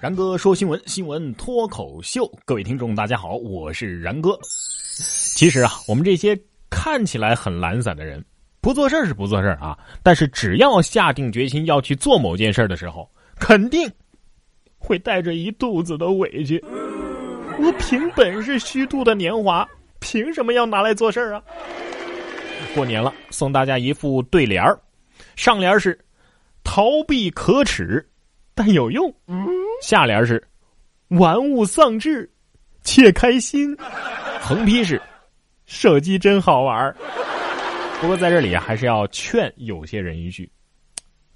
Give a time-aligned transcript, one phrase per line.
[0.00, 4.36] 然哥说新闻，新闻脱口秀，各位听众大家好，我是然哥。
[5.36, 8.22] 其实啊，我们这些看起来很懒散的人，
[8.60, 13.88] 不做事是不做事啊，但是只要下定决心要去做某件事的时候，肯定
[14.78, 16.62] 会带着一肚子的委屈。
[17.58, 19.66] 我凭本事虚度的年华，
[20.00, 21.42] 凭什么要拿来做事啊？
[22.74, 24.62] 过年了，送大家一副对联，
[25.36, 25.98] 上联是
[26.64, 28.04] “逃避可耻，
[28.54, 29.12] 但有用”。
[29.82, 30.42] 下联是
[31.08, 32.30] “玩物丧志，
[32.82, 33.76] 且开心”，
[34.40, 35.00] 横批是
[35.66, 36.94] “手机真好玩”。
[38.00, 40.50] 不过在这里还是要劝有些人一句：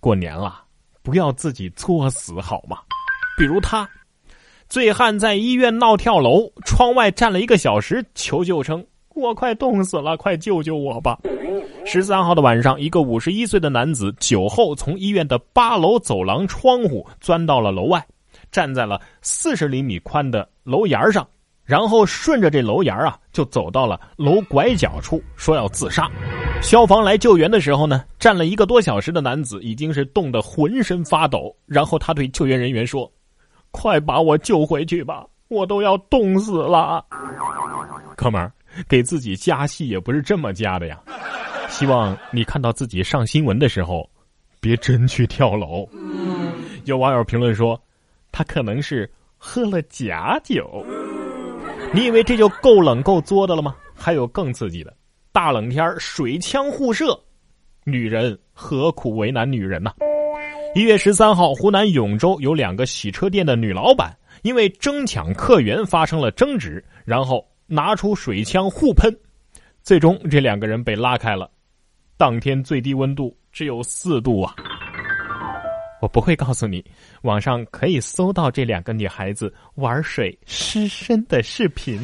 [0.00, 0.64] 过年了，
[1.02, 2.78] 不要自己作死好吗？
[3.38, 3.88] 比如他，
[4.68, 8.84] 醉汉在医院闹跳楼，窗外站了一个小时，求救称
[9.16, 11.18] ：“我快冻死了，快救救我吧！”
[11.84, 18.06] 十三号的晚上，一个五十一岁的男子酒后从医院的八楼走廊窗户钻到了楼外。
[18.52, 21.26] 站在了四十厘米宽的楼檐上，
[21.64, 26.08] 然后顺着这楼檐啊，就走到了楼拐角处，说要自杀。
[26.62, 31.54] 消防来救援的时候呢，站了一个多小时的男子已经是冻得浑身发抖。
[31.66, 33.10] 然后他对救援人员说
[33.72, 37.04] ：“快把我救回去吧，我都要冻死了。”
[38.16, 38.52] 哥们儿，
[38.88, 41.00] 给自己加戏也不是这么加的呀。
[41.68, 44.08] 希望你看到自己上新闻的时候，
[44.60, 45.88] 别真去跳楼。
[46.84, 47.80] 有网友评论说。
[48.32, 50.84] 他可能是喝了假酒，
[51.94, 53.74] 你以为这就够冷够作的了吗？
[53.94, 54.94] 还有更刺激的，
[55.32, 57.18] 大冷天水枪互射，
[57.84, 59.90] 女人何苦为难女人呢？
[60.74, 69.14] 一月十三号，湖南永州有两个洗车店的女老板因为争抢客源发生了争执，然后拿出水枪互喷，
[69.82, 71.50] 最终这两个人被拉开了。
[72.16, 74.54] 当天最低温度只有四度啊！
[76.00, 76.84] 我不会告诉你，
[77.22, 81.98] 网上可以搜到这两个女孩子玩水失身的视频。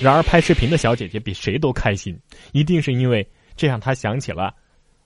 [0.00, 2.18] 然而，拍视频的小姐姐比谁都开心，
[2.52, 4.54] 一定是因为这让她想起了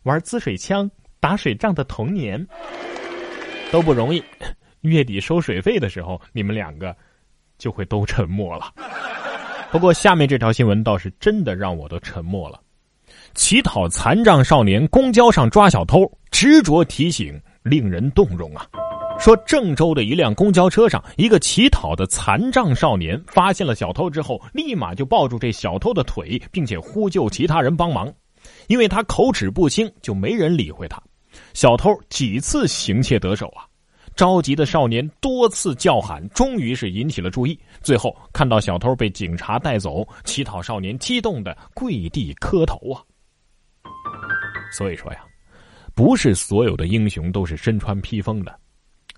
[0.03, 0.91] 玩滋水枪、
[1.21, 2.47] 打水仗的童年。
[3.71, 4.23] 都不容易，
[4.83, 6.95] 月底收水费的时候，你们两个
[7.57, 8.73] 就会都沉默了。
[9.73, 12.61] 不过，下面这条新闻倒是真的让我都沉默了。
[13.35, 16.01] 乞讨残障少年公交上抓小偷，
[16.31, 17.41] 执着提醒。
[17.63, 18.67] 令人动容啊！
[19.21, 28.13] 说郑州的一辆公交车上，一个乞讨的残障少年发现了小偷之后，立马就抱住这小偷的腿，并且呼救其他人帮忙。
[28.67, 31.01] 因为他口齿不清，就没人理会他。
[31.55, 33.63] 小偷几次行窃得手啊！
[34.17, 37.59] 着急的少年多次叫喊，终于是引起了注意。
[37.83, 43.03] 最后看到小偷被警察带走，乞讨少年激动的跪地磕头啊！
[44.73, 45.25] 所以说呀。
[45.95, 48.59] 不是所有的英雄都是身穿披风的，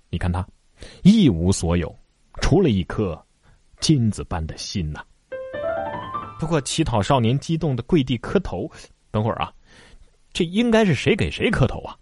[0.09, 0.45] 你看他
[1.03, 1.97] 一无所有，
[2.41, 3.17] 除了一颗
[3.79, 5.01] 金子般的心呐。
[6.37, 8.69] 不过乞讨少年激动的跪地磕头，
[9.09, 9.53] 等会儿啊，
[10.33, 11.95] 这应该是谁给谁磕头啊？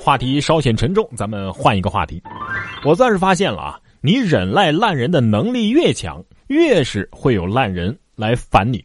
[0.00, 2.22] 话题稍显沉重，咱们换一个话题。
[2.84, 8.82] 我算是发现了啊，你忍耐烂人的能力越强，越是会有烂人来烦你。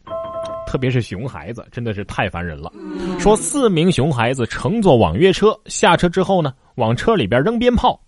[0.66, 2.70] 特别是熊孩子，真的是太烦人了。
[3.18, 7.98] 说四名熊孩子乘坐网约车，下车之后呢，往车里边扔鞭炮。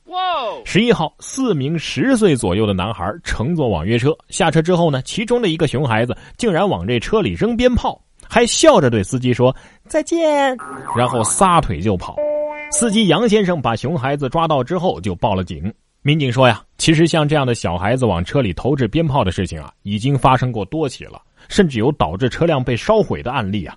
[0.65, 9.55] 十一号，四名十岁左右的男孩乘坐网约车，下车之后呢，其中的一个熊孩子竟然往这车里扔鞭炮，还笑着对司机说
[9.87, 10.57] 再见，
[10.97, 12.17] 然后撒腿就跑。
[12.79, 15.73] 司机杨先生把熊孩子抓到之后就报了警。
[16.03, 21.23] 民警说呀，其实像这样的小孩子往车里投掷鞭炮的事情啊，已经发生过多起了。
[21.49, 23.75] 甚至有导致车辆被烧毁的案例啊！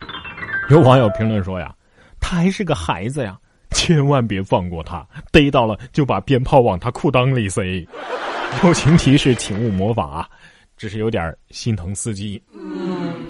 [0.70, 1.74] 有网友评论说呀
[2.20, 3.38] ：“他还是个孩子呀，
[3.72, 7.64] 千万别放过他，逮到了就把鞭炮往他裤裆里塞。”
[8.66, 10.28] 友情提示，请勿模仿啊！
[10.76, 12.42] 只是有点心疼司机。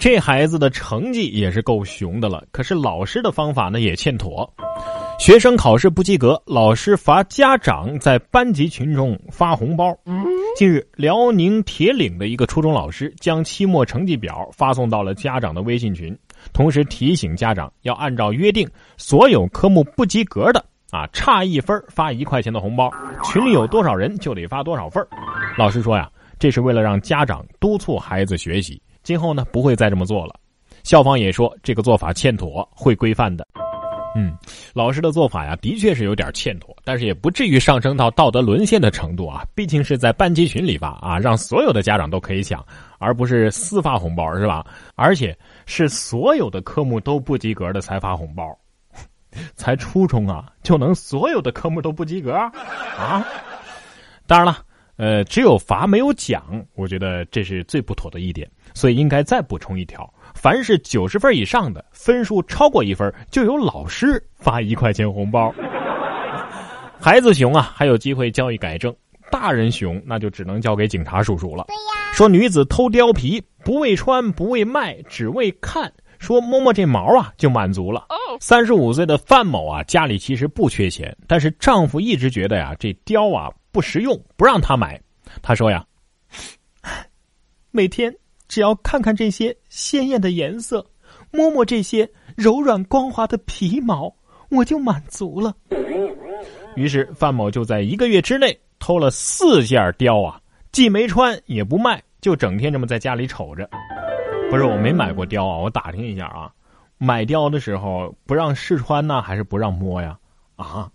[0.00, 4.52] 这孩子的成绩也是够熊的了，可是老师的方法呢也欠妥。
[5.20, 9.94] 学生考试不及格，老师罚家长在班级群中发红包。
[10.56, 16.18] 近日，辽宁铁岭的一个初中老师将期末成绩表发送到了家长的微信群，
[16.54, 18.66] 同时提醒家长要按照约定，
[18.96, 22.90] 所有科目不及格的啊，差一分发一块钱的红包，
[23.22, 25.06] 群里有多少人就得发多少份。
[25.54, 30.34] 老师说呀，这是为了让家长督促孩子学习，今后呢不会再这么做了。
[30.82, 33.46] 校方也说这个做法欠妥，会规范的。
[34.14, 34.36] 嗯，
[34.74, 39.44] 老师的做法呀，的确是有点欠妥，但是也不至于上升到道德沦陷的程度啊。
[39.54, 42.64] 毕竟是在班级群里发啊，让所有的家长都可以抢，
[42.98, 44.66] 而不是私发红包，是吧？
[44.96, 45.36] 而且
[45.66, 48.58] 是所有的科目都不及格的才发红包，
[49.54, 53.24] 才初中啊就能所有的科目都不及格啊？
[54.26, 54.58] 当然了，
[54.96, 65.52] 呃，只有罚没有奖，我觉得这是最不妥的一点，所以应该再补充一条：凡是九十分以上的，分数超过一分，就有老师发一块钱红包。
[67.00, 68.92] 孩子熊啊，还有机会教育改正；
[69.30, 71.64] 大人熊，那就只能交给警察叔叔了。
[71.68, 75.92] 对呀，说女子偷貂皮，不为穿，不为卖，只为看。
[76.18, 78.06] 说摸摸这毛啊，就满足了。
[78.40, 85.00] 三十五岁的范某啊，家里其实不缺钱，但是丈夫一直觉得呀，这貂啊不实用，不让他买。
[85.40, 85.82] 他说呀，
[87.72, 88.14] 每天
[88.50, 90.84] 只要看看这些鲜艳的颜色，
[91.30, 94.12] 摸摸这些柔软光滑的皮毛，
[94.48, 95.54] 我就满足了。
[96.74, 100.40] 于是范某就在一个月之内偷了四件貂啊，
[100.72, 103.70] 既没穿也不卖，就整天这么在家里瞅着。
[104.50, 106.50] 不是我没买过貂啊，我打听一下啊，
[106.98, 110.18] 买貂的时候不让试穿呢，还是不让摸呀？
[110.56, 110.90] 啊，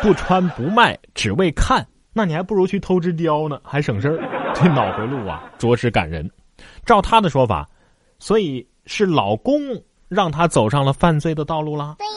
[0.00, 4.18] 不穿不卖，只为看，那你还不如去偷只貂呢，还省事儿。
[4.54, 6.26] 这脑回路啊，着实感人。
[6.84, 7.68] 照他的说法，
[8.18, 9.60] 所以是老公
[10.08, 11.96] 让他走上了犯罪的道路啦。
[11.98, 12.12] 对呀。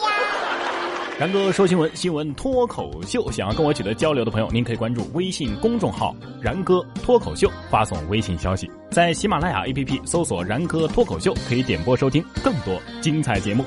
[1.18, 3.30] 然哥说新闻，新闻脱口秀。
[3.30, 13.62] 想要跟我取得交流的朋友，您可以关注微信公众号“然哥脱口秀”，发送微信消息，在喜马拉雅 APP 搜索“然哥脱口秀”，可以点播收听更多精彩节目。